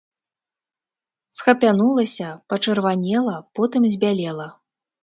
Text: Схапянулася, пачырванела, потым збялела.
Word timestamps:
Схапянулася, 1.39 2.27
пачырванела, 2.53 3.37
потым 3.57 3.81
збялела. 3.99 4.49